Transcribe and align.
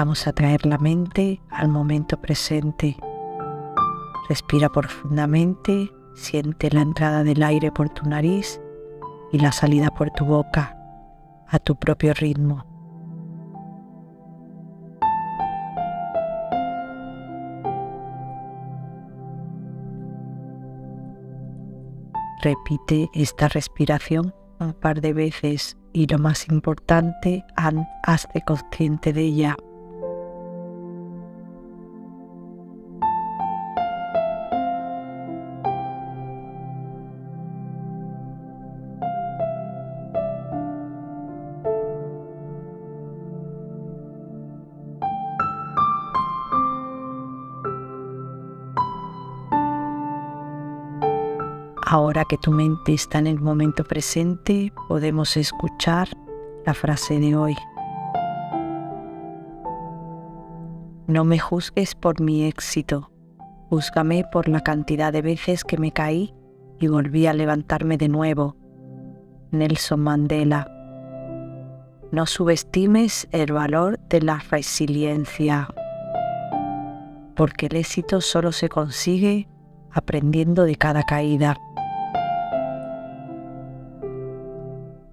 Vamos 0.00 0.28
a 0.28 0.32
traer 0.32 0.64
la 0.64 0.78
mente 0.78 1.42
al 1.50 1.66
momento 1.66 2.20
presente. 2.20 2.96
Respira 4.28 4.68
profundamente, 4.68 5.90
siente 6.14 6.70
la 6.70 6.82
entrada 6.82 7.24
del 7.24 7.42
aire 7.42 7.72
por 7.72 7.88
tu 7.88 8.08
nariz 8.08 8.60
y 9.32 9.40
la 9.40 9.50
salida 9.50 9.90
por 9.90 10.12
tu 10.12 10.24
boca 10.24 10.78
a 11.48 11.58
tu 11.58 11.74
propio 11.74 12.14
ritmo. 12.14 12.64
Repite 22.44 23.10
esta 23.14 23.48
respiración 23.48 24.32
un 24.60 24.74
par 24.74 25.00
de 25.00 25.12
veces 25.12 25.76
y 25.92 26.06
lo 26.06 26.20
más 26.20 26.48
importante, 26.48 27.44
hazte 28.04 28.42
consciente 28.42 29.12
de 29.12 29.22
ella. 29.22 29.56
Ahora 51.90 52.26
que 52.26 52.36
tu 52.36 52.50
mente 52.52 52.92
está 52.92 53.18
en 53.18 53.26
el 53.26 53.40
momento 53.40 53.82
presente, 53.82 54.74
podemos 54.88 55.38
escuchar 55.38 56.06
la 56.66 56.74
frase 56.74 57.18
de 57.18 57.34
hoy. 57.34 57.56
No 61.06 61.24
me 61.24 61.38
juzgues 61.38 61.94
por 61.94 62.20
mi 62.20 62.44
éxito, 62.44 63.10
júzgame 63.70 64.26
por 64.30 64.50
la 64.50 64.60
cantidad 64.60 65.14
de 65.14 65.22
veces 65.22 65.64
que 65.64 65.78
me 65.78 65.90
caí 65.90 66.34
y 66.78 66.88
volví 66.88 67.26
a 67.26 67.32
levantarme 67.32 67.96
de 67.96 68.10
nuevo. 68.10 68.54
Nelson 69.50 70.00
Mandela. 70.00 70.70
No 72.12 72.26
subestimes 72.26 73.28
el 73.32 73.54
valor 73.54 73.98
de 74.10 74.20
la 74.20 74.42
resiliencia, 74.50 75.68
porque 77.34 77.64
el 77.64 77.76
éxito 77.76 78.20
solo 78.20 78.52
se 78.52 78.68
consigue 78.68 79.48
aprendiendo 79.90 80.64
de 80.64 80.76
cada 80.76 81.02
caída. 81.04 81.56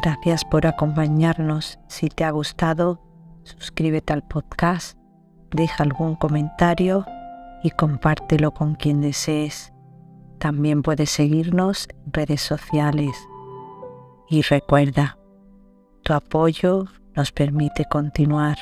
Gracias 0.00 0.44
por 0.44 0.64
acompañarnos. 0.64 1.80
Si 1.88 2.08
te 2.08 2.22
ha 2.22 2.30
gustado, 2.30 3.00
suscríbete 3.42 4.12
al 4.12 4.22
podcast, 4.22 4.96
deja 5.50 5.82
algún 5.82 6.14
comentario 6.14 7.04
y 7.64 7.70
compártelo 7.70 8.52
con 8.52 8.76
quien 8.76 9.00
desees. 9.00 9.72
También 10.38 10.82
puedes 10.82 11.10
seguirnos 11.10 11.88
en 11.90 12.12
redes 12.12 12.42
sociales. 12.42 13.10
Y 14.28 14.42
recuerda, 14.42 15.18
tu 16.04 16.12
apoyo 16.12 16.84
nos 17.16 17.32
permite 17.32 17.84
continuar. 17.86 18.56